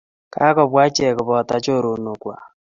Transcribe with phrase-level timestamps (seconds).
[0.33, 2.41] Kagobwa icheek koboto choronokwag.